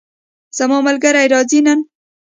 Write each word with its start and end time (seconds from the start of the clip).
زما 0.57 0.77
ملګری 0.87 1.25
راځي 1.33 1.59
نن 1.65 1.79